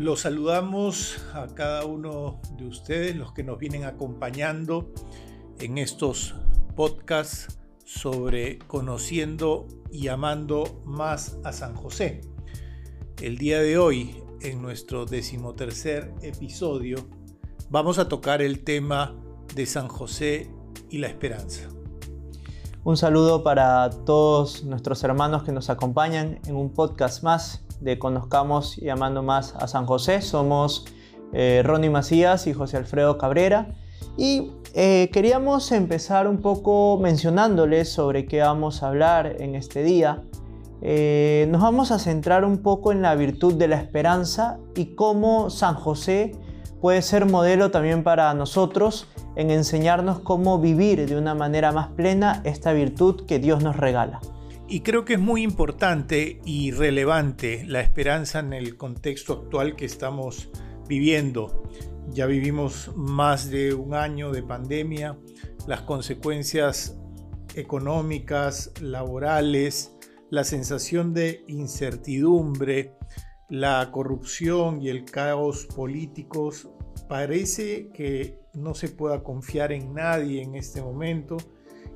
Los 0.00 0.20
saludamos 0.20 1.18
a 1.34 1.46
cada 1.48 1.84
uno 1.84 2.40
de 2.56 2.66
ustedes, 2.66 3.14
los 3.14 3.34
que 3.34 3.44
nos 3.44 3.58
vienen 3.58 3.84
acompañando 3.84 4.90
en 5.58 5.76
estos 5.76 6.34
podcasts 6.74 7.60
sobre 7.84 8.60
conociendo 8.60 9.66
y 9.92 10.08
amando 10.08 10.80
más 10.86 11.36
a 11.44 11.52
San 11.52 11.74
José. 11.74 12.22
El 13.20 13.36
día 13.36 13.60
de 13.60 13.76
hoy, 13.76 14.16
en 14.40 14.62
nuestro 14.62 15.04
decimotercer 15.04 16.14
episodio, 16.22 17.06
vamos 17.68 17.98
a 17.98 18.08
tocar 18.08 18.40
el 18.40 18.64
tema 18.64 19.14
de 19.54 19.66
San 19.66 19.88
José 19.88 20.50
y 20.88 20.96
la 20.96 21.08
esperanza. 21.08 21.68
Un 22.84 22.96
saludo 22.96 23.42
para 23.42 23.90
todos 24.06 24.64
nuestros 24.64 25.04
hermanos 25.04 25.42
que 25.42 25.52
nos 25.52 25.68
acompañan 25.68 26.40
en 26.46 26.56
un 26.56 26.72
podcast 26.72 27.22
más 27.22 27.66
de 27.80 27.98
Conozcamos 27.98 28.78
y 28.78 28.88
Amando 28.88 29.22
Más 29.22 29.54
a 29.56 29.68
San 29.68 29.86
José. 29.86 30.22
Somos 30.22 30.84
eh, 31.32 31.62
Ronnie 31.64 31.90
Macías 31.90 32.46
y 32.46 32.52
José 32.52 32.76
Alfredo 32.76 33.18
Cabrera. 33.18 33.74
Y 34.16 34.52
eh, 34.74 35.08
queríamos 35.12 35.72
empezar 35.72 36.28
un 36.28 36.38
poco 36.38 36.98
mencionándoles 37.00 37.88
sobre 37.90 38.26
qué 38.26 38.40
vamos 38.40 38.82
a 38.82 38.88
hablar 38.88 39.36
en 39.40 39.54
este 39.54 39.82
día. 39.82 40.22
Eh, 40.82 41.46
nos 41.50 41.60
vamos 41.60 41.90
a 41.90 41.98
centrar 41.98 42.44
un 42.44 42.58
poco 42.58 42.92
en 42.92 43.02
la 43.02 43.14
virtud 43.14 43.54
de 43.54 43.68
la 43.68 43.76
esperanza 43.76 44.58
y 44.74 44.94
cómo 44.94 45.50
San 45.50 45.74
José 45.74 46.32
puede 46.80 47.02
ser 47.02 47.26
modelo 47.26 47.70
también 47.70 48.02
para 48.02 48.32
nosotros 48.34 49.06
en 49.36 49.50
enseñarnos 49.50 50.20
cómo 50.20 50.58
vivir 50.58 51.06
de 51.06 51.16
una 51.16 51.34
manera 51.34 51.72
más 51.72 51.88
plena 51.88 52.40
esta 52.44 52.72
virtud 52.72 53.26
que 53.26 53.38
Dios 53.38 53.62
nos 53.62 53.76
regala. 53.76 54.20
Y 54.72 54.82
creo 54.82 55.04
que 55.04 55.14
es 55.14 55.18
muy 55.18 55.42
importante 55.42 56.40
y 56.44 56.70
relevante 56.70 57.64
la 57.66 57.80
esperanza 57.80 58.38
en 58.38 58.52
el 58.52 58.76
contexto 58.76 59.32
actual 59.32 59.74
que 59.74 59.84
estamos 59.84 60.48
viviendo. 60.86 61.64
Ya 62.12 62.26
vivimos 62.26 62.92
más 62.94 63.50
de 63.50 63.74
un 63.74 63.94
año 63.94 64.30
de 64.30 64.44
pandemia, 64.44 65.18
las 65.66 65.80
consecuencias 65.80 66.96
económicas, 67.56 68.72
laborales, 68.80 69.92
la 70.30 70.44
sensación 70.44 71.14
de 71.14 71.42
incertidumbre, 71.48 72.96
la 73.48 73.90
corrupción 73.90 74.80
y 74.80 74.88
el 74.88 75.04
caos 75.04 75.66
políticos. 75.66 76.70
Parece 77.08 77.90
que 77.92 78.38
no 78.54 78.74
se 78.74 78.88
pueda 78.88 79.24
confiar 79.24 79.72
en 79.72 79.94
nadie 79.94 80.42
en 80.42 80.54
este 80.54 80.80
momento 80.80 81.38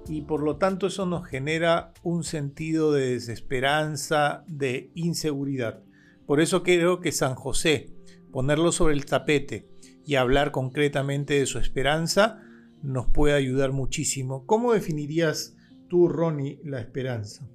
y 0.09 0.23
por 0.23 0.43
lo 0.43 0.57
tanto 0.57 0.87
eso 0.87 1.07
nos 1.07 1.27
genera 1.27 1.93
un 2.03 2.25
sentido 2.25 2.93
de 2.93 3.13
desesperanza, 3.13 4.45
de 4.47 4.91
inseguridad. 4.95 5.83
Por 6.27 6.41
eso 6.41 6.63
creo 6.63 7.01
que 7.01 7.13
San 7.13 7.35
José, 7.35 7.91
ponerlo 8.33 8.73
sobre 8.73 8.95
el 8.95 9.07
tapete 9.07 9.69
y 10.07 10.17
hablar 10.17 10.51
concretamente 10.51 11.35
de 11.35 11.47
su 11.47 11.59
esperanza, 11.59 12.41
nos 12.83 13.07
puede 13.07 13.35
ayudar 13.35 13.73
muchísimo. 13.73 14.45
¿Cómo 14.47 14.73
definirías 14.73 15.57
tú, 15.89 16.09
Ronnie, 16.09 16.61
la 16.65 16.81
esperanza? 16.81 17.49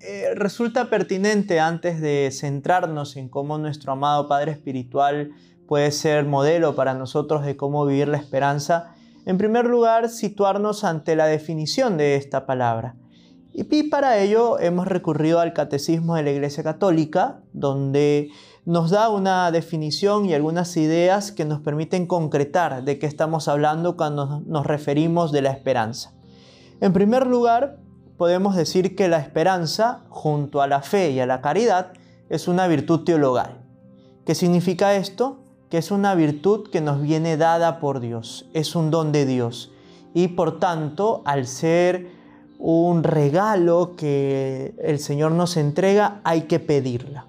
Eh, 0.00 0.34
resulta 0.34 0.88
pertinente 0.88 1.60
antes 1.60 2.00
de 2.00 2.30
centrarnos 2.32 3.16
en 3.16 3.28
cómo 3.28 3.58
nuestro 3.58 3.92
amado 3.92 4.28
Padre 4.28 4.52
Espiritual 4.52 5.32
puede 5.66 5.92
ser 5.92 6.24
modelo 6.24 6.74
para 6.74 6.94
nosotros 6.94 7.44
de 7.44 7.56
cómo 7.56 7.84
vivir 7.84 8.08
la 8.08 8.16
esperanza, 8.16 8.94
en 9.30 9.38
primer 9.38 9.64
lugar, 9.64 10.08
situarnos 10.08 10.82
ante 10.82 11.14
la 11.14 11.26
definición 11.26 11.96
de 11.96 12.16
esta 12.16 12.46
palabra. 12.46 12.96
Y 13.52 13.84
para 13.84 14.18
ello 14.18 14.58
hemos 14.58 14.88
recurrido 14.88 15.38
al 15.38 15.52
Catecismo 15.52 16.16
de 16.16 16.24
la 16.24 16.32
Iglesia 16.32 16.64
Católica, 16.64 17.38
donde 17.52 18.30
nos 18.64 18.90
da 18.90 19.08
una 19.08 19.52
definición 19.52 20.26
y 20.26 20.34
algunas 20.34 20.76
ideas 20.76 21.30
que 21.30 21.44
nos 21.44 21.60
permiten 21.60 22.08
concretar 22.08 22.82
de 22.82 22.98
qué 22.98 23.06
estamos 23.06 23.46
hablando 23.46 23.96
cuando 23.96 24.40
nos 24.46 24.66
referimos 24.66 25.30
de 25.30 25.42
la 25.42 25.52
esperanza. 25.52 26.12
En 26.80 26.92
primer 26.92 27.28
lugar, 27.28 27.78
podemos 28.16 28.56
decir 28.56 28.96
que 28.96 29.06
la 29.06 29.20
esperanza, 29.20 30.02
junto 30.08 30.60
a 30.60 30.66
la 30.66 30.82
fe 30.82 31.12
y 31.12 31.20
a 31.20 31.26
la 31.26 31.40
caridad, 31.40 31.92
es 32.30 32.48
una 32.48 32.66
virtud 32.66 33.04
teologal. 33.04 33.62
¿Qué 34.26 34.34
significa 34.34 34.96
esto? 34.96 35.38
Que 35.70 35.78
es 35.78 35.90
una 35.90 36.14
virtud 36.14 36.68
que 36.70 36.80
nos 36.80 37.00
viene 37.00 37.36
dada 37.36 37.78
por 37.78 38.00
Dios, 38.00 38.46
es 38.52 38.74
un 38.74 38.90
don 38.90 39.12
de 39.12 39.24
Dios. 39.24 39.72
Y 40.12 40.28
por 40.28 40.58
tanto, 40.58 41.22
al 41.24 41.46
ser 41.46 42.08
un 42.58 43.04
regalo 43.04 43.94
que 43.96 44.74
el 44.78 44.98
Señor 44.98 45.32
nos 45.32 45.56
entrega, 45.56 46.20
hay 46.24 46.42
que 46.42 46.58
pedirla. 46.58 47.26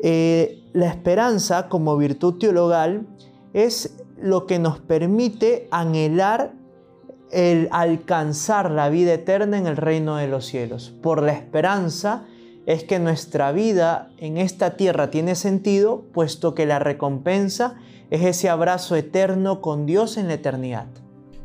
Eh, 0.00 0.64
la 0.72 0.86
esperanza 0.88 1.68
como 1.68 1.96
virtud 1.98 2.38
teologal 2.38 3.06
es 3.52 3.96
lo 4.18 4.46
que 4.46 4.58
nos 4.58 4.78
permite 4.78 5.68
anhelar 5.70 6.52
el 7.30 7.68
alcanzar 7.70 8.70
la 8.70 8.88
vida 8.88 9.12
eterna 9.12 9.58
en 9.58 9.66
el 9.66 9.76
reino 9.76 10.16
de 10.16 10.26
los 10.26 10.46
cielos. 10.46 10.92
Por 11.02 11.22
la 11.22 11.32
esperanza 11.32 12.24
es 12.70 12.84
que 12.84 13.00
nuestra 13.00 13.50
vida 13.50 14.12
en 14.18 14.38
esta 14.38 14.76
tierra 14.76 15.10
tiene 15.10 15.34
sentido, 15.34 16.04
puesto 16.12 16.54
que 16.54 16.66
la 16.66 16.78
recompensa 16.78 17.80
es 18.10 18.24
ese 18.24 18.48
abrazo 18.48 18.94
eterno 18.94 19.60
con 19.60 19.86
Dios 19.86 20.16
en 20.16 20.28
la 20.28 20.34
eternidad. 20.34 20.86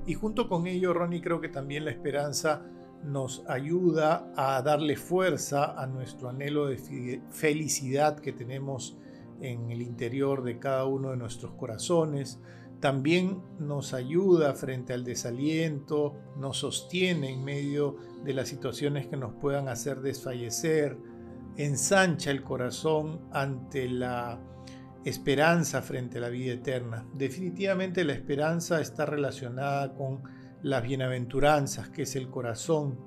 Y 0.06 0.14
junto 0.14 0.48
con 0.48 0.68
ello, 0.68 0.94
Ronnie, 0.94 1.22
creo 1.22 1.42
que 1.42 1.50
también 1.50 1.84
la 1.84 1.90
esperanza 1.90 2.62
nos 3.04 3.44
ayuda 3.48 4.32
a 4.36 4.62
darle 4.62 4.98
fuerza 4.98 5.74
a 5.82 5.88
nuestro 5.88 6.30
anhelo 6.30 6.68
de 6.68 7.22
felicidad 7.32 8.20
que 8.20 8.32
tenemos 8.32 8.96
en 9.42 9.72
el 9.72 9.82
interior 9.82 10.44
de 10.44 10.60
cada 10.60 10.86
uno 10.86 11.10
de 11.10 11.18
nuestros 11.18 11.54
corazones. 11.54 12.40
También 12.80 13.42
nos 13.58 13.96
ayuda 13.96 14.54
frente 14.54 14.94
al 14.94 15.04
desaliento, 15.04 16.14
nos 16.38 16.58
sostiene 16.58 17.32
en 17.34 17.44
medio 17.44 17.96
de 18.24 18.36
las 18.36 18.48
situaciones 18.48 19.08
que 19.08 19.18
nos 19.18 19.34
puedan 19.34 19.70
hacer 19.70 20.02
desfallecer, 20.02 21.15
ensancha 21.58 22.32
el 22.32 22.44
corazón 22.44 23.22
ante 23.32 23.88
la 23.88 24.40
esperanza 25.06 25.82
frente 25.82 26.18
a 26.18 26.22
la 26.22 26.30
vida 26.30 26.54
eterna. 26.54 27.06
Definitivamente 27.14 28.04
la 28.04 28.14
esperanza 28.14 28.82
está 28.82 29.06
relacionada 29.06 29.94
con 29.94 30.24
las 30.64 30.82
bienaventuranzas, 30.82 31.90
que 31.90 32.04
es 32.04 32.16
el 32.16 32.30
corazón 32.30 33.00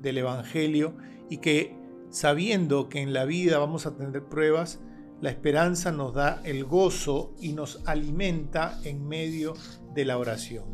del 0.00 0.18
Evangelio, 0.18 0.96
y 1.28 1.38
que 1.38 1.76
sabiendo 2.10 2.88
que 2.88 3.00
en 3.00 3.12
la 3.12 3.24
vida 3.24 3.58
vamos 3.58 3.86
a 3.86 3.96
tener 3.96 4.24
pruebas, 4.24 4.80
la 5.20 5.30
esperanza 5.30 5.92
nos 5.92 6.14
da 6.14 6.40
el 6.44 6.64
gozo 6.64 7.34
y 7.38 7.52
nos 7.52 7.80
alimenta 7.86 8.78
en 8.84 9.06
medio 9.06 9.54
de 9.94 10.04
la 10.04 10.18
oración. 10.18 10.64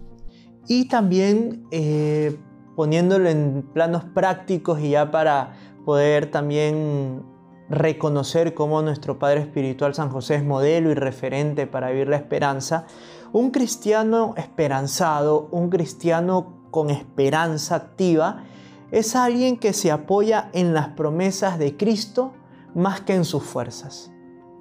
Y 0.68 0.88
también 0.88 1.66
eh, 1.70 2.36
poniéndolo 2.76 3.28
en 3.28 3.62
planos 3.74 4.04
prácticos 4.04 4.80
y 4.80 4.90
ya 4.90 5.10
para 5.10 5.54
poder 5.88 6.30
también 6.30 7.22
reconocer 7.70 8.52
cómo 8.52 8.82
nuestro 8.82 9.18
Padre 9.18 9.40
Espiritual 9.40 9.94
San 9.94 10.10
José 10.10 10.34
es 10.34 10.44
modelo 10.44 10.90
y 10.90 10.94
referente 10.94 11.66
para 11.66 11.88
vivir 11.88 12.08
la 12.08 12.16
esperanza, 12.16 12.84
un 13.32 13.50
cristiano 13.50 14.34
esperanzado, 14.36 15.48
un 15.50 15.70
cristiano 15.70 16.66
con 16.70 16.90
esperanza 16.90 17.76
activa, 17.76 18.44
es 18.90 19.16
alguien 19.16 19.56
que 19.56 19.72
se 19.72 19.90
apoya 19.90 20.50
en 20.52 20.74
las 20.74 20.88
promesas 20.88 21.58
de 21.58 21.78
Cristo 21.78 22.34
más 22.74 23.00
que 23.00 23.14
en 23.14 23.24
sus 23.24 23.44
fuerzas. 23.44 24.12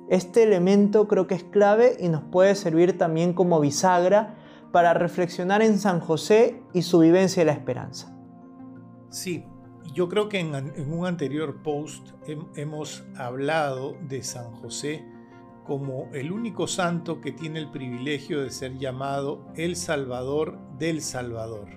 Este 0.08 0.44
elemento 0.44 1.10
creo 1.10 1.28
que 1.28 1.36
es 1.36 1.44
clave 1.44 1.98
y 2.00 2.08
nos 2.08 2.24
puede 2.24 2.56
servir 2.56 2.98
también 2.98 3.34
como 3.34 3.60
bisagra 3.60 4.38
para 4.72 4.94
reflexionar 4.94 5.62
en 5.62 5.78
San 5.78 6.00
José 6.00 6.64
y 6.72 6.84
su 6.84 7.00
vivencia 7.00 7.42
de 7.42 7.48
la 7.48 7.52
esperanza. 7.52 8.18
Sí, 9.10 9.44
yo 9.94 10.10
creo 10.10 10.30
que 10.30 10.40
en, 10.40 10.54
un 10.92 11.06
anterior 11.06 11.62
post 11.64 12.10
hemos 12.56 13.04
hablado 13.16 13.96
de 14.08 14.24
San 14.24 14.52
José 14.56 15.06
como 15.66 16.10
el 16.14 16.32
único 16.32 16.68
santo 16.68 17.20
que 17.20 17.32
tiene 17.32 17.60
el 17.60 17.70
privilegio 17.70 18.42
de 18.42 18.52
ser 18.52 18.78
llamado 18.78 19.46
el 19.56 19.76
Salvador 19.76 20.58
del 20.78 21.02
Salvador. 21.02 21.68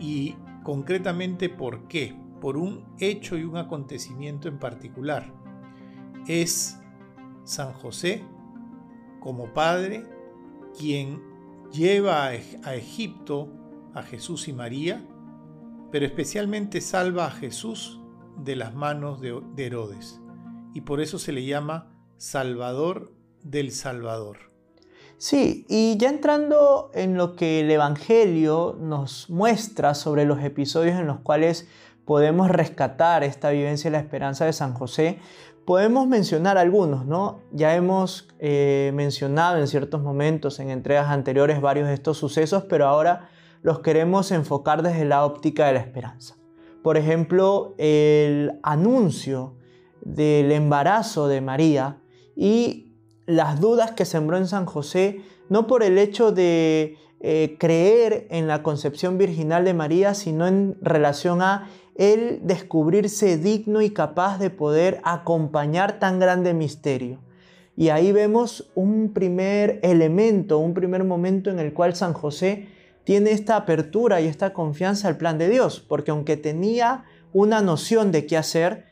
Y 0.00 0.36
concretamente, 0.62 1.48
¿por 1.50 1.86
qué? 1.86 2.16
Por 2.40 2.56
un 2.56 2.84
hecho 2.98 3.36
y 3.36 3.44
un 3.44 3.58
acontecimiento 3.58 4.48
en 4.48 4.58
particular. 4.58 5.32
Es 6.26 6.80
San 7.44 7.74
José 7.74 8.24
como 9.20 9.52
padre 9.52 10.04
quien 10.78 11.22
lleva 11.70 12.26
a 12.26 12.74
Egipto 12.74 13.48
a 13.94 14.02
Jesús 14.02 14.48
y 14.48 14.52
María 14.52 15.06
pero 15.90 16.06
especialmente 16.06 16.80
salva 16.80 17.26
a 17.26 17.30
Jesús 17.30 18.00
de 18.36 18.56
las 18.56 18.74
manos 18.74 19.20
de, 19.20 19.42
Herodes. 19.56 20.20
Y 20.74 20.82
por 20.82 21.00
eso 21.00 21.18
se 21.18 21.32
le 21.32 21.44
llama 21.44 21.92
Salvador 22.16 23.12
del 23.42 23.70
Salvador. 23.70 24.38
Sí, 25.18 25.64
y 25.68 25.96
ya 25.96 26.08
entrando 26.08 26.90
en 26.94 27.16
lo 27.16 27.36
que 27.36 27.60
el 27.60 27.70
Evangelio 27.70 28.76
nos 28.80 29.30
muestra 29.30 29.94
sobre 29.94 30.24
los 30.24 30.42
episodios 30.42 30.98
en 30.98 31.06
los 31.06 31.20
cuales 31.20 31.68
podemos 32.04 32.50
rescatar 32.50 33.22
esta 33.22 33.50
vivencia 33.50 33.88
y 33.88 33.92
la 33.92 34.00
esperanza 34.00 34.44
de 34.44 34.52
San 34.52 34.74
José, 34.74 35.20
Podemos 35.64 36.06
mencionar 36.06 36.58
algunos, 36.58 37.06
¿no? 37.06 37.40
Ya 37.50 37.74
hemos 37.74 38.28
eh, 38.38 38.92
mencionado 38.94 39.58
en 39.58 39.66
ciertos 39.66 40.02
momentos, 40.02 40.60
en 40.60 40.68
entregas 40.68 41.08
anteriores, 41.08 41.62
varios 41.62 41.88
de 41.88 41.94
estos 41.94 42.18
sucesos, 42.18 42.64
pero 42.68 42.86
ahora 42.86 43.30
los 43.64 43.80
queremos 43.80 44.30
enfocar 44.30 44.82
desde 44.82 45.06
la 45.06 45.24
óptica 45.24 45.66
de 45.66 45.72
la 45.72 45.80
esperanza. 45.80 46.36
Por 46.82 46.98
ejemplo, 46.98 47.74
el 47.78 48.60
anuncio 48.62 49.54
del 50.02 50.52
embarazo 50.52 51.28
de 51.28 51.40
María 51.40 51.98
y 52.36 52.92
las 53.24 53.60
dudas 53.60 53.92
que 53.92 54.04
sembró 54.04 54.36
en 54.36 54.46
San 54.48 54.66
José, 54.66 55.22
no 55.48 55.66
por 55.66 55.82
el 55.82 55.96
hecho 55.96 56.30
de 56.30 56.98
eh, 57.20 57.56
creer 57.58 58.26
en 58.28 58.48
la 58.48 58.62
concepción 58.62 59.16
virginal 59.16 59.64
de 59.64 59.72
María, 59.72 60.12
sino 60.12 60.46
en 60.46 60.76
relación 60.82 61.40
a 61.40 61.70
él 61.94 62.40
descubrirse 62.42 63.38
digno 63.38 63.80
y 63.80 63.88
capaz 63.88 64.36
de 64.36 64.50
poder 64.50 65.00
acompañar 65.04 65.98
tan 65.98 66.18
grande 66.18 66.52
misterio. 66.52 67.20
Y 67.78 67.88
ahí 67.88 68.12
vemos 68.12 68.70
un 68.74 69.14
primer 69.14 69.80
elemento, 69.82 70.58
un 70.58 70.74
primer 70.74 71.02
momento 71.04 71.48
en 71.48 71.58
el 71.58 71.72
cual 71.72 71.96
San 71.96 72.12
José 72.12 72.73
tiene 73.04 73.32
esta 73.32 73.56
apertura 73.56 74.20
y 74.20 74.26
esta 74.26 74.52
confianza 74.52 75.08
al 75.08 75.16
plan 75.16 75.38
de 75.38 75.48
Dios, 75.48 75.80
porque 75.80 76.10
aunque 76.10 76.36
tenía 76.36 77.04
una 77.32 77.60
noción 77.60 78.12
de 78.12 78.26
qué 78.26 78.36
hacer, 78.36 78.86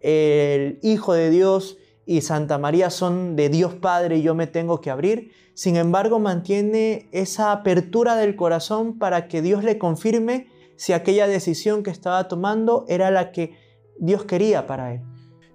el 0.00 0.78
Hijo 0.82 1.12
de 1.12 1.30
Dios 1.30 1.78
y 2.06 2.20
Santa 2.20 2.58
María 2.58 2.90
son 2.90 3.36
de 3.36 3.48
Dios 3.48 3.74
Padre 3.74 4.18
y 4.18 4.22
yo 4.22 4.34
me 4.34 4.46
tengo 4.46 4.80
que 4.80 4.90
abrir, 4.90 5.32
sin 5.54 5.76
embargo 5.76 6.20
mantiene 6.20 7.08
esa 7.12 7.52
apertura 7.52 8.16
del 8.16 8.36
corazón 8.36 8.98
para 8.98 9.28
que 9.28 9.42
Dios 9.42 9.64
le 9.64 9.76
confirme 9.76 10.46
si 10.76 10.92
aquella 10.92 11.26
decisión 11.26 11.82
que 11.82 11.90
estaba 11.90 12.28
tomando 12.28 12.84
era 12.88 13.10
la 13.10 13.32
que 13.32 13.58
Dios 13.98 14.24
quería 14.24 14.66
para 14.66 14.94
él. 14.94 15.02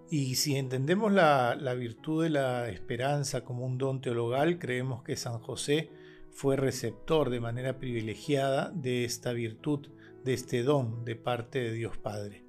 Y 0.10 0.36
si 0.36 0.58
entendemos 0.58 1.12
la, 1.12 1.56
virtud 1.76 2.24
de 2.24 2.30
la 2.30 2.70
esperanza 2.70 3.44
como 3.44 3.66
un 3.66 3.80
don 3.80 4.02
teologal, 4.02 4.60
creemos 4.60 5.02
que 5.02 5.16
San 5.16 5.40
José 5.40 5.90
fue 6.34 6.56
receptor 6.56 7.30
de 7.30 7.40
manera 7.40 7.78
privilegiada 7.78 8.72
de 8.72 9.06
esta 9.06 9.34
virtud, 9.34 9.90
de 10.24 10.34
este 10.34 10.64
don 10.64 11.06
de 11.06 11.16
parte 11.16 11.60
de 11.60 11.74
Dios 11.74 11.98
Padre. 11.98 12.46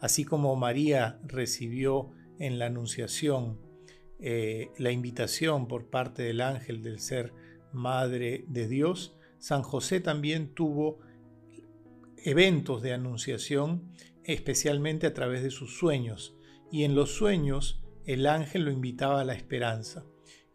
Así 0.00 0.24
como 0.24 0.54
María 0.56 1.20
recibió 1.24 2.10
en 2.38 2.58
la 2.58 2.66
Anunciación 2.66 3.60
eh, 4.20 4.70
la 4.78 4.90
invitación 4.90 5.68
por 5.68 5.90
parte 5.90 6.22
del 6.22 6.40
ángel 6.40 6.82
del 6.82 7.00
ser 7.00 7.32
Madre 7.72 8.44
de 8.48 8.66
Dios, 8.66 9.16
San 9.38 9.62
José 9.62 10.00
también 10.00 10.54
tuvo 10.54 10.98
eventos 12.24 12.82
de 12.82 12.92
anunciación, 12.92 13.92
especialmente 14.24 15.06
a 15.06 15.14
través 15.14 15.42
de 15.42 15.50
sus 15.50 15.76
sueños. 15.78 16.36
Y 16.72 16.84
en 16.84 16.94
los 16.94 17.10
sueños 17.10 17.82
el 18.04 18.26
ángel 18.26 18.64
lo 18.64 18.72
invitaba 18.72 19.20
a 19.20 19.24
la 19.24 19.34
esperanza. 19.34 20.04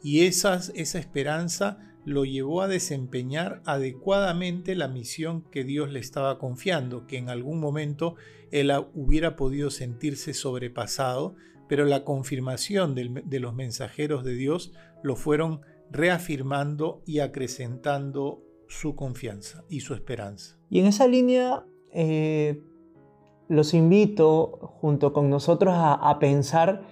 Y 0.02 0.26
esa 0.26 0.58
esperanza 0.76 1.93
lo 2.06 2.26
llevó 2.26 2.62
a 2.62 2.68
desempeñar 2.68 3.62
adecuadamente 3.66 4.76
la 4.76 4.88
misión 4.88 5.44
que 5.52 5.64
Dios 5.64 5.92
le 5.92 6.00
estaba 6.00 6.38
confiando, 6.38 7.08
que 7.08 7.18
en 7.18 7.30
algún 7.30 7.60
momento 7.60 8.16
él 8.52 8.72
hubiera 8.94 9.36
podido 9.36 9.70
sentirse 9.72 10.34
sobrepasado, 10.34 11.36
pero 11.68 11.86
la 11.86 12.04
confirmación 12.04 12.94
de 12.94 13.40
los 13.40 13.56
mensajeros 13.56 14.24
de 14.24 14.36
Dios 14.36 14.74
lo 15.02 15.16
fueron 15.16 15.62
reafirmando 15.90 17.02
y 17.06 17.20
acrecentando 17.20 18.44
su 18.68 18.96
confianza 18.96 19.64
y 19.70 19.80
su 19.80 19.94
esperanza. 19.94 20.60
Y 20.70 20.80
en 20.80 20.88
esa 20.88 21.08
línea 21.08 21.66
eh, 21.92 22.62
los 23.48 23.74
invito 23.74 24.76
junto 24.82 25.14
con 25.14 25.30
nosotros 25.30 25.74
a 25.76 26.18
pensar 26.20 26.84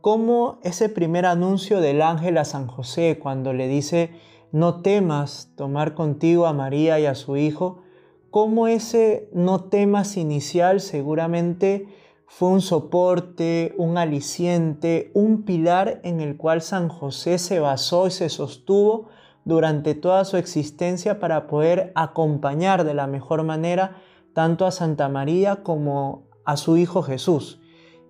cómo 0.00 0.58
ese 0.62 0.88
primer 0.88 1.26
anuncio 1.26 1.80
del 1.80 2.02
ángel 2.02 2.38
a 2.38 2.44
San 2.44 2.66
José 2.66 3.18
cuando 3.20 3.52
le 3.52 3.68
dice, 3.68 4.10
no 4.52 4.80
temas 4.82 5.52
tomar 5.56 5.94
contigo 5.94 6.46
a 6.46 6.52
María 6.52 6.98
y 7.00 7.06
a 7.06 7.14
su 7.14 7.36
hijo, 7.36 7.82
como 8.30 8.68
ese 8.68 9.28
no 9.32 9.64
temas 9.64 10.16
inicial 10.16 10.80
seguramente 10.80 11.88
fue 12.26 12.50
un 12.50 12.60
soporte, 12.60 13.74
un 13.78 13.96
aliciente, 13.96 15.10
un 15.14 15.44
pilar 15.44 16.00
en 16.04 16.20
el 16.20 16.36
cual 16.36 16.60
San 16.60 16.88
José 16.88 17.38
se 17.38 17.58
basó 17.58 18.06
y 18.06 18.10
se 18.10 18.28
sostuvo 18.28 19.08
durante 19.44 19.94
toda 19.94 20.26
su 20.26 20.36
existencia 20.36 21.20
para 21.20 21.46
poder 21.46 21.90
acompañar 21.94 22.84
de 22.84 22.92
la 22.92 23.06
mejor 23.06 23.44
manera 23.44 23.96
tanto 24.34 24.66
a 24.66 24.70
Santa 24.70 25.08
María 25.08 25.62
como 25.62 26.28
a 26.44 26.58
su 26.58 26.76
Hijo 26.76 27.02
Jesús. 27.02 27.60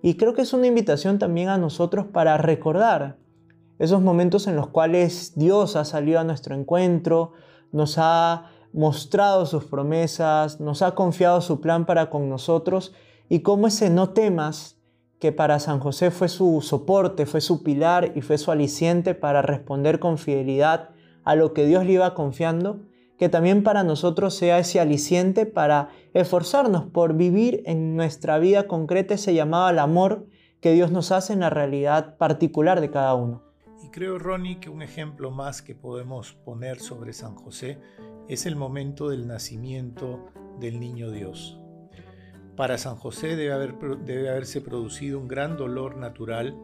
Y 0.01 0.15
creo 0.15 0.33
que 0.33 0.41
es 0.41 0.51
una 0.51 0.67
invitación 0.67 1.17
también 1.17 1.47
a 1.47 1.57
nosotros 1.57 2.05
para 2.07 2.37
recordar 2.37 3.18
esos 3.79 4.01
momentos 4.01 4.47
en 4.47 4.55
los 4.55 4.67
cuales 4.67 5.33
Dios 5.35 5.75
ha 5.75 5.85
salido 5.85 6.19
a 6.19 6.25
nuestro 6.25 6.53
encuentro, 6.53 7.31
nos 7.71 7.95
ha 7.97 8.51
mostrado 8.73 9.45
sus 9.45 9.65
promesas, 9.65 10.59
nos 10.59 10.81
ha 10.81 10.93
confiado 10.93 11.41
su 11.41 11.61
plan 11.61 11.85
para 11.85 12.09
con 12.09 12.29
nosotros 12.29 12.93
y 13.29 13.39
cómo 13.39 13.67
ese 13.67 13.89
no 13.89 14.09
temas 14.09 14.79
que 15.19 15.31
para 15.31 15.59
San 15.59 15.79
José 15.79 16.11
fue 16.11 16.29
su 16.29 16.61
soporte, 16.61 17.25
fue 17.25 17.41
su 17.41 17.63
pilar 17.63 18.11
y 18.15 18.21
fue 18.21 18.37
su 18.37 18.51
aliciente 18.51 19.15
para 19.15 19.41
responder 19.41 19.99
con 19.99 20.17
fidelidad 20.17 20.89
a 21.23 21.35
lo 21.35 21.53
que 21.53 21.65
Dios 21.65 21.85
le 21.85 21.93
iba 21.93 22.13
confiando, 22.13 22.81
que 23.17 23.27
también 23.27 23.63
para 23.63 23.83
nosotros 23.83 24.33
sea 24.33 24.59
ese 24.59 24.79
aliciente 24.79 25.45
para 25.45 25.89
esforzarnos 26.13 26.85
por 26.85 27.15
vivir 27.15 27.63
en 27.65 27.95
nuestra 27.95 28.39
vida 28.39 28.67
concreta 28.67 29.15
ese 29.15 29.33
llamado 29.33 29.65
al 29.65 29.79
amor 29.79 30.25
que 30.61 30.71
Dios 30.71 30.91
nos 30.91 31.11
hace 31.11 31.33
en 31.33 31.41
la 31.41 31.49
realidad 31.49 32.17
particular 32.17 32.79
de 32.79 32.91
cada 32.91 33.13
uno. 33.15 33.48
Y 33.81 33.89
creo, 33.89 34.19
Ronnie, 34.19 34.59
que 34.59 34.69
un 34.69 34.81
ejemplo 34.81 35.31
más 35.31 35.61
que 35.61 35.75
podemos 35.75 36.33
poner 36.33 36.79
sobre 36.79 37.13
San 37.13 37.35
José 37.35 37.79
es 38.27 38.45
el 38.45 38.55
momento 38.55 39.09
del 39.09 39.27
nacimiento 39.27 40.27
del 40.59 40.79
niño 40.79 41.11
Dios. 41.11 41.59
Para 42.55 42.77
San 42.77 42.97
José 42.97 43.35
debe, 43.35 43.53
haber, 43.53 43.77
debe 43.99 44.29
haberse 44.29 44.59
producido 44.59 45.17
un 45.17 45.27
gran 45.27 45.55
dolor 45.55 45.97
natural, 45.97 46.57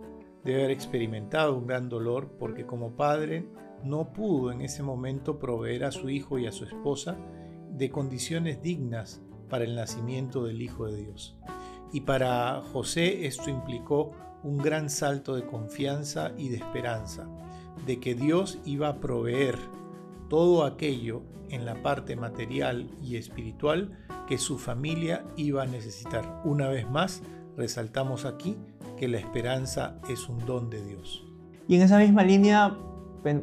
debe 0.43 0.65
haber 0.65 0.71
experimentado 0.71 1.55
un 1.55 1.67
gran 1.67 1.87
dolor 1.87 2.35
porque 2.37 2.65
como 2.65 2.95
padre 2.95 3.47
no 3.83 4.11
pudo 4.11 4.51
en 4.51 4.61
ese 4.61 4.83
momento 4.83 5.39
proveer 5.39 5.85
a 5.85 5.91
su 5.91 6.09
hijo 6.09 6.37
y 6.37 6.47
a 6.47 6.51
su 6.51 6.65
esposa 6.65 7.17
de 7.71 7.89
condiciones 7.89 8.61
dignas 8.61 9.21
para 9.49 9.63
el 9.63 9.75
nacimiento 9.75 10.43
del 10.43 10.61
Hijo 10.61 10.87
de 10.87 10.97
Dios. 10.97 11.37
Y 11.93 12.01
para 12.01 12.61
José 12.73 13.25
esto 13.25 13.49
implicó 13.49 14.11
un 14.45 14.59
gran 14.59 14.91
salto 14.91 15.35
de 15.35 15.43
confianza 15.43 16.31
y 16.37 16.49
de 16.49 16.57
esperanza, 16.57 17.27
de 17.87 17.99
que 17.99 18.13
Dios 18.13 18.59
iba 18.63 18.87
a 18.87 18.99
proveer 18.99 19.57
todo 20.29 20.63
aquello 20.65 21.23
en 21.49 21.65
la 21.65 21.81
parte 21.81 22.15
material 22.15 22.87
y 23.01 23.17
espiritual 23.17 23.97
que 24.27 24.37
su 24.37 24.59
familia 24.59 25.25
iba 25.35 25.63
a 25.63 25.65
necesitar. 25.65 26.41
Una 26.45 26.67
vez 26.67 26.87
más, 26.87 27.23
resaltamos 27.57 28.25
aquí 28.25 28.55
que 28.97 29.07
la 29.07 29.17
esperanza 29.17 29.99
es 30.09 30.29
un 30.29 30.45
don 30.45 30.69
de 30.69 30.85
Dios. 30.85 31.25
Y 31.67 31.75
en 31.75 31.81
esa 31.81 31.97
misma 31.97 32.23
línea, 32.23 32.77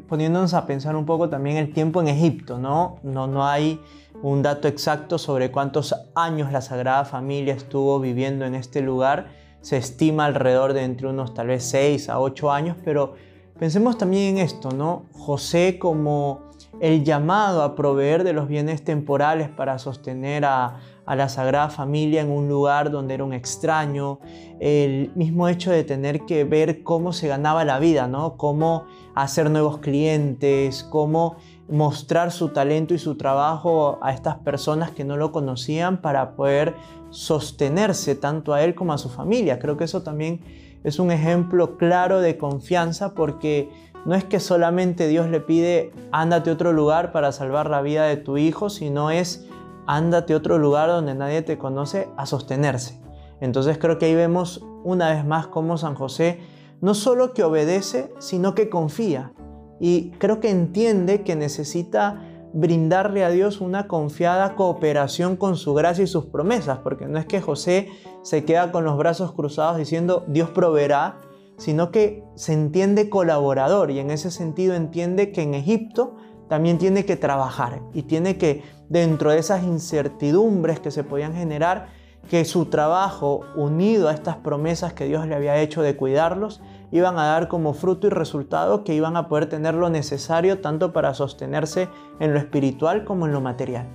poniéndonos 0.09 0.55
a 0.55 0.67
pensar 0.67 0.95
un 0.95 1.05
poco 1.05 1.29
también 1.29 1.57
el 1.57 1.73
tiempo 1.73 2.01
en 2.01 2.09
Egipto, 2.09 2.59
¿no? 2.59 3.01
No, 3.03 3.27
no 3.27 3.45
hay 3.45 3.81
un 4.23 4.41
dato 4.43 4.69
exacto 4.69 5.19
sobre 5.19 5.51
cuántos 5.51 5.97
años 6.15 6.53
la 6.53 6.61
Sagrada 6.61 7.05
Familia 7.05 7.55
estuvo 7.55 7.99
viviendo 7.99 8.45
en 8.45 8.55
este 8.55 8.83
lugar, 8.83 9.42
se 9.63 9.79
estima 9.79 10.27
alrededor 10.27 10.75
de 10.75 10.83
entre 10.83 11.09
unos 11.09 11.33
tal 11.33 11.47
vez 11.47 11.65
6 11.65 12.11
a 12.11 12.21
8 12.21 12.53
años, 12.53 12.77
pero 12.85 13.15
pensemos 13.59 13.97
también 13.97 14.37
en 14.37 14.45
esto, 14.45 14.71
¿no? 14.71 15.07
José 15.13 15.79
como 15.79 16.51
el 16.81 17.05
llamado 17.05 17.63
a 17.63 17.75
proveer 17.75 18.25
de 18.25 18.33
los 18.33 18.49
bienes 18.49 18.83
temporales 18.83 19.49
para 19.49 19.79
sostener 19.79 20.45
a, 20.45 20.81
a 21.07 21.17
la 21.17 21.29
Sagrada 21.29 21.69
Familia 21.69 22.23
en 22.23 22.31
un 22.31 22.49
lugar 22.49 22.91
donde 22.91 23.15
era 23.15 23.25
un 23.25 23.33
extraño, 23.33 24.19
el 24.61 25.13
mismo 25.15 25.49
hecho 25.49 25.71
de 25.71 25.85
tener 25.85 26.23
que 26.27 26.45
ver 26.45 26.83
cómo 26.83 27.13
se 27.13 27.29
ganaba 27.29 27.65
la 27.65 27.79
vida, 27.79 28.09
¿no? 28.09 28.37
Cómo 28.37 28.85
hacer 29.15 29.51
nuevos 29.51 29.79
clientes, 29.79 30.85
cómo 30.85 31.37
mostrar 31.69 32.33
su 32.33 32.49
talento 32.51 32.95
y 32.95 32.99
su 32.99 33.17
trabajo 33.17 33.99
a 34.03 34.13
estas 34.13 34.37
personas 34.39 34.91
que 34.91 35.05
no 35.05 35.17
lo 35.17 35.33
conocían 35.33 36.01
para 36.03 36.35
poder 36.37 36.75
sostenerse 37.13 38.17
tanto 38.17 38.53
a 38.53 38.63
él 38.63 38.75
como 38.75 38.93
a 38.93 38.99
su 38.99 39.09
familia. 39.09 39.61
Creo 39.61 39.77
que 39.77 39.85
eso 39.85 40.03
también 40.03 40.41
es 40.83 40.99
un 40.99 41.13
ejemplo 41.13 41.77
claro 41.77 42.21
de 42.21 42.37
confianza 42.37 43.15
porque 43.15 43.71
no 44.05 44.17
es 44.17 44.25
que 44.25 44.41
solamente 44.41 45.07
Dios 45.07 45.29
le 45.29 45.41
pide 45.41 45.93
ándate 46.11 46.51
a 46.51 46.55
otro 46.55 46.73
lugar 46.73 47.13
para 47.13 47.31
salvar 47.31 47.71
la 47.71 47.83
vida 47.83 48.07
de 48.07 48.17
tu 48.17 48.37
hijo, 48.37 48.69
sino 48.69 49.11
es 49.11 49.47
ándate 49.87 50.33
a 50.33 50.39
otro 50.39 50.59
lugar 50.59 50.89
donde 50.89 51.15
nadie 51.15 51.43
te 51.43 51.59
conoce 51.59 52.09
a 52.17 52.27
sostenerse. 52.27 53.01
Entonces 53.41 53.79
creo 53.79 53.99
que 53.99 54.07
ahí 54.07 54.15
vemos 54.15 54.65
una 54.83 55.11
vez 55.11 55.25
más 55.25 55.47
cómo 55.47 55.79
San 55.79 55.95
José 55.95 56.41
no 56.81 56.95
solo 56.95 57.33
que 57.33 57.45
obedece, 57.45 58.13
sino 58.19 58.57
que 58.57 58.69
confía. 58.69 59.33
Y 59.79 60.11
creo 60.19 60.41
que 60.41 60.51
entiende 60.51 61.23
que 61.23 61.37
necesita 61.37 62.21
brindarle 62.53 63.25
a 63.25 63.31
Dios 63.31 63.61
una 63.61 63.89
confiada 63.89 64.55
cooperación 64.55 65.37
con 65.37 65.57
su 65.57 65.75
gracia 65.75 66.05
y 66.05 66.07
sus 66.07 66.27
promesas, 66.27 66.79
porque 66.79 67.07
no 67.07 67.19
es 67.19 67.27
que 67.27 67.41
José 67.41 67.89
se 68.23 68.45
queda 68.45 68.73
con 68.73 68.85
los 68.85 68.97
brazos 68.97 69.33
cruzados 69.33 69.77
diciendo 69.77 70.25
Dios 70.29 70.51
proveerá, 70.51 71.19
sino 71.57 71.91
que 71.91 72.25
se 72.35 72.53
entiende 72.53 73.09
colaborador 73.09 73.91
y 73.91 73.99
en 73.99 74.11
ese 74.11 74.31
sentido 74.31 74.75
entiende 74.75 75.33
que 75.33 75.43
en 75.43 75.55
Egipto 75.55 76.17
también 76.49 76.79
tiene 76.79 77.05
que 77.05 77.17
trabajar 77.17 77.83
y 77.95 78.03
tiene 78.03 78.37
que, 78.37 78.63
dentro 78.89 79.31
de 79.31 79.39
esas 79.39 79.63
incertidumbres 79.63 80.81
que 80.81 80.91
se 80.91 81.05
podían 81.05 81.35
generar, 81.35 81.89
que 82.29 82.45
su 82.45 82.67
trabajo 82.67 83.41
unido 83.57 84.09
a 84.09 84.13
estas 84.13 84.37
promesas 84.37 84.93
que 84.93 85.07
Dios 85.07 85.27
le 85.27 85.35
había 85.35 85.61
hecho 85.61 85.83
de 85.83 85.97
cuidarlos, 85.97 86.61
iban 86.93 87.19
a 87.19 87.25
dar 87.25 87.49
como 87.49 87.75
fruto 87.75 88.07
y 88.07 88.11
resultado 88.11 88.85
que 88.85 88.95
iban 88.95 89.17
a 89.17 89.27
poder 89.27 89.49
tener 89.49 89.75
lo 89.75 89.91
necesario 89.91 90.61
tanto 90.61 90.93
para 90.93 91.15
sostenerse 91.15 91.89
en 92.21 92.33
lo 92.33 92.39
espiritual 92.39 93.05
como 93.05 93.27
en 93.27 93.33
lo 93.33 93.41
material. 93.41 93.89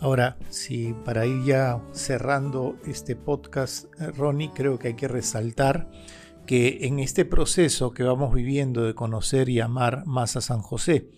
Ahora, 0.00 0.36
si 0.48 0.94
para 1.04 1.26
ir 1.26 1.44
ya 1.44 1.80
cerrando 1.92 2.76
este 2.86 3.16
podcast, 3.16 3.84
eh, 4.00 4.10
Ronnie, 4.10 4.50
creo 4.54 4.78
que 4.78 4.88
hay 4.88 4.94
que 4.94 5.08
resaltar 5.08 5.88
que 6.46 6.86
en 6.86 6.98
este 6.98 7.24
proceso 7.24 7.92
que 7.92 8.02
vamos 8.02 8.34
viviendo 8.34 8.82
de 8.84 8.94
conocer 8.94 9.48
y 9.48 9.60
amar 9.60 10.04
más 10.06 10.36
a 10.36 10.40
San 10.40 10.62
José, 10.62 11.10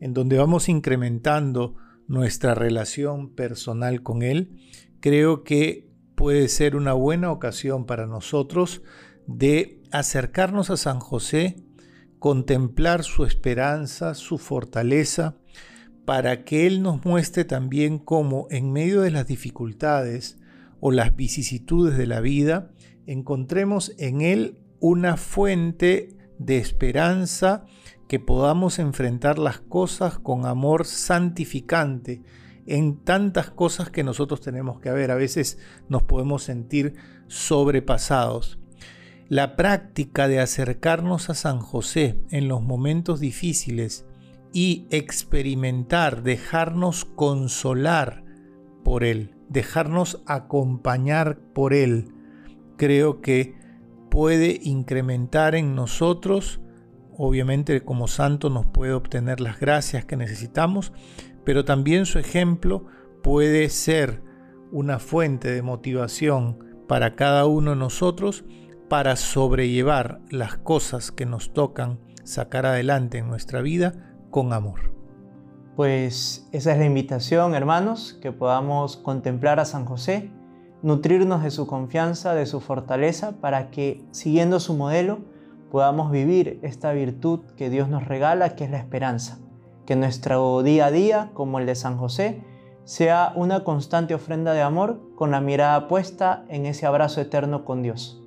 en 0.00 0.14
donde 0.14 0.38
vamos 0.38 0.68
incrementando 0.68 1.74
nuestra 2.06 2.54
relación 2.54 3.34
personal 3.34 4.02
con 4.02 4.22
Él, 4.22 4.56
creo 5.00 5.42
que 5.42 5.90
puede 6.14 6.48
ser 6.48 6.76
una 6.76 6.92
buena 6.92 7.30
ocasión 7.30 7.86
para 7.86 8.06
nosotros 8.06 8.82
de 9.28 9.80
acercarnos 9.92 10.70
a 10.70 10.76
San 10.76 10.98
José, 10.98 11.62
contemplar 12.18 13.04
su 13.04 13.24
esperanza, 13.24 14.14
su 14.14 14.38
fortaleza, 14.38 15.36
para 16.04 16.44
que 16.44 16.66
Él 16.66 16.82
nos 16.82 17.04
muestre 17.04 17.44
también 17.44 17.98
cómo 17.98 18.48
en 18.50 18.72
medio 18.72 19.02
de 19.02 19.10
las 19.10 19.26
dificultades 19.26 20.38
o 20.80 20.90
las 20.90 21.14
vicisitudes 21.14 21.96
de 21.98 22.06
la 22.06 22.20
vida, 22.20 22.70
encontremos 23.06 23.92
en 23.98 24.22
Él 24.22 24.58
una 24.80 25.16
fuente 25.18 26.16
de 26.38 26.56
esperanza 26.56 27.66
que 28.08 28.18
podamos 28.18 28.78
enfrentar 28.78 29.38
las 29.38 29.60
cosas 29.60 30.18
con 30.18 30.46
amor 30.46 30.86
santificante 30.86 32.22
en 32.64 33.04
tantas 33.04 33.50
cosas 33.50 33.90
que 33.90 34.04
nosotros 34.04 34.40
tenemos 34.40 34.80
que 34.80 34.90
ver. 34.90 35.10
A 35.10 35.16
veces 35.16 35.58
nos 35.88 36.04
podemos 36.04 36.42
sentir 36.42 36.94
sobrepasados. 37.26 38.57
La 39.28 39.56
práctica 39.56 40.26
de 40.26 40.40
acercarnos 40.40 41.28
a 41.28 41.34
San 41.34 41.58
José 41.58 42.18
en 42.30 42.48
los 42.48 42.62
momentos 42.62 43.20
difíciles 43.20 44.06
y 44.54 44.86
experimentar, 44.90 46.22
dejarnos 46.22 47.04
consolar 47.04 48.24
por 48.84 49.04
Él, 49.04 49.34
dejarnos 49.50 50.22
acompañar 50.26 51.40
por 51.52 51.74
Él, 51.74 52.14
creo 52.78 53.20
que 53.20 53.54
puede 54.10 54.60
incrementar 54.62 55.54
en 55.54 55.74
nosotros, 55.74 56.62
obviamente 57.14 57.82
como 57.82 58.08
santo 58.08 58.48
nos 58.48 58.64
puede 58.64 58.94
obtener 58.94 59.40
las 59.40 59.60
gracias 59.60 60.06
que 60.06 60.16
necesitamos, 60.16 60.94
pero 61.44 61.66
también 61.66 62.06
su 62.06 62.18
ejemplo 62.18 62.86
puede 63.22 63.68
ser 63.68 64.22
una 64.72 64.98
fuente 64.98 65.50
de 65.50 65.60
motivación 65.60 66.64
para 66.88 67.14
cada 67.14 67.44
uno 67.44 67.72
de 67.72 67.76
nosotros 67.76 68.46
para 68.88 69.16
sobrellevar 69.16 70.20
las 70.30 70.56
cosas 70.56 71.12
que 71.12 71.26
nos 71.26 71.52
tocan 71.52 71.98
sacar 72.24 72.66
adelante 72.66 73.18
en 73.18 73.28
nuestra 73.28 73.60
vida 73.60 73.94
con 74.30 74.52
amor. 74.52 74.92
Pues 75.76 76.48
esa 76.52 76.72
es 76.72 76.78
la 76.78 76.86
invitación, 76.86 77.54
hermanos, 77.54 78.18
que 78.20 78.32
podamos 78.32 78.96
contemplar 78.96 79.60
a 79.60 79.64
San 79.64 79.84
José, 79.84 80.30
nutrirnos 80.82 81.42
de 81.42 81.50
su 81.50 81.66
confianza, 81.66 82.34
de 82.34 82.46
su 82.46 82.60
fortaleza, 82.60 83.40
para 83.40 83.70
que, 83.70 84.04
siguiendo 84.10 84.58
su 84.58 84.74
modelo, 84.74 85.20
podamos 85.70 86.10
vivir 86.10 86.58
esta 86.62 86.92
virtud 86.92 87.40
que 87.56 87.70
Dios 87.70 87.88
nos 87.88 88.08
regala, 88.08 88.56
que 88.56 88.64
es 88.64 88.70
la 88.70 88.78
esperanza. 88.78 89.38
Que 89.86 89.96
nuestro 89.96 90.62
día 90.62 90.86
a 90.86 90.90
día, 90.90 91.30
como 91.34 91.58
el 91.58 91.66
de 91.66 91.74
San 91.74 91.96
José, 91.96 92.42
sea 92.84 93.32
una 93.36 93.64
constante 93.64 94.14
ofrenda 94.14 94.52
de 94.52 94.62
amor 94.62 95.00
con 95.14 95.30
la 95.30 95.40
mirada 95.40 95.88
puesta 95.88 96.44
en 96.48 96.66
ese 96.66 96.86
abrazo 96.86 97.20
eterno 97.20 97.64
con 97.64 97.82
Dios. 97.82 98.22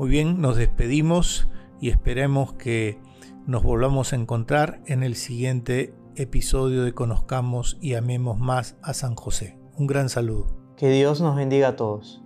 Muy 0.00 0.08
bien, 0.08 0.40
nos 0.40 0.56
despedimos 0.56 1.46
y 1.78 1.90
esperemos 1.90 2.54
que 2.54 2.98
nos 3.46 3.62
volvamos 3.62 4.14
a 4.14 4.16
encontrar 4.16 4.80
en 4.86 5.02
el 5.02 5.14
siguiente 5.14 5.94
episodio 6.16 6.84
de 6.84 6.94
Conozcamos 6.94 7.76
y 7.82 7.96
Amemos 7.96 8.38
más 8.38 8.78
a 8.80 8.94
San 8.94 9.14
José. 9.14 9.58
Un 9.76 9.86
gran 9.86 10.08
saludo. 10.08 10.46
Que 10.78 10.88
Dios 10.88 11.20
nos 11.20 11.36
bendiga 11.36 11.68
a 11.68 11.76
todos. 11.76 12.22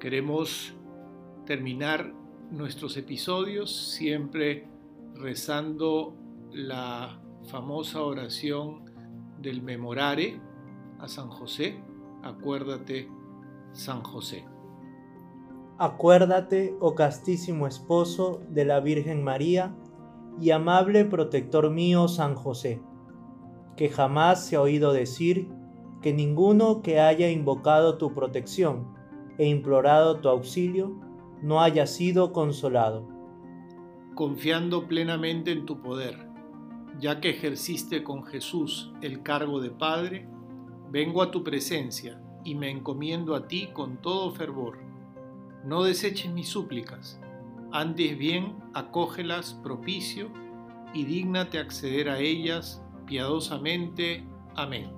Queremos 0.00 0.74
terminar 1.44 2.12
nuestros 2.50 2.96
episodios 2.96 3.70
siempre 3.94 4.66
rezando 5.14 6.16
la 6.50 7.20
famosa 7.48 8.02
oración 8.02 8.90
del 9.40 9.62
memorare 9.62 10.40
a 10.98 11.06
San 11.06 11.28
José. 11.28 11.80
Acuérdate, 12.24 13.08
San 13.72 14.02
José. 14.02 14.44
Acuérdate, 15.78 16.74
oh 16.80 16.94
castísimo 16.94 17.66
esposo 17.66 18.40
de 18.48 18.64
la 18.64 18.80
Virgen 18.80 19.22
María 19.22 19.76
y 20.40 20.50
amable 20.50 21.04
protector 21.04 21.70
mío 21.70 22.08
San 22.08 22.34
José, 22.34 22.80
que 23.76 23.90
jamás 23.90 24.46
se 24.46 24.56
ha 24.56 24.62
oído 24.62 24.94
decir 24.94 25.50
que 26.00 26.14
ninguno 26.14 26.80
que 26.80 26.98
haya 26.98 27.30
invocado 27.30 27.98
tu 27.98 28.14
protección 28.14 28.94
e 29.36 29.48
implorado 29.48 30.18
tu 30.20 30.30
auxilio 30.30 30.98
no 31.42 31.60
haya 31.60 31.86
sido 31.86 32.32
consolado. 32.32 33.06
Confiando 34.14 34.88
plenamente 34.88 35.52
en 35.52 35.66
tu 35.66 35.82
poder, 35.82 36.26
ya 36.98 37.20
que 37.20 37.28
ejerciste 37.28 38.02
con 38.02 38.24
Jesús 38.24 38.94
el 39.02 39.22
cargo 39.22 39.60
de 39.60 39.72
Padre, 39.72 40.26
vengo 40.90 41.20
a 41.20 41.30
tu 41.30 41.44
presencia 41.44 42.18
y 42.44 42.54
me 42.54 42.70
encomiendo 42.70 43.34
a 43.34 43.46
ti 43.46 43.68
con 43.74 44.00
todo 44.00 44.30
fervor 44.30 44.85
no 45.66 45.82
deseches 45.82 46.32
mis 46.32 46.48
súplicas, 46.48 47.20
antes 47.72 48.16
bien 48.16 48.54
acógelas 48.72 49.54
propicio 49.64 50.28
y 50.94 51.04
dígnate 51.04 51.58
acceder 51.58 52.08
a 52.08 52.20
ellas 52.20 52.82
piadosamente. 53.06 54.24
Amén. 54.54 54.92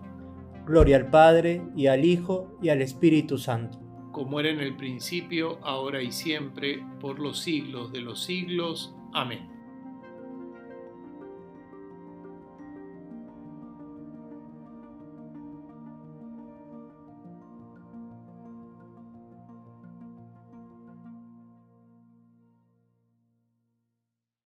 Gloria 0.67 0.97
al 0.97 1.11
Padre, 1.11 1.63
y 1.75 1.87
al 1.87 2.05
Hijo, 2.05 2.59
y 2.63 2.69
al 2.69 2.83
Espíritu 2.83 3.39
Santo. 3.39 3.81
Como 4.13 4.41
era 4.41 4.51
en 4.51 4.61
el 4.61 4.77
principio, 4.77 5.59
ahora 5.63 6.03
y 6.03 6.13
siempre, 6.13 6.85
por 7.01 7.19
los 7.19 7.39
siglos 7.39 7.91
de 7.91 8.03
los 8.03 8.23
siglos. 8.23 8.95
Amén. 9.15 9.58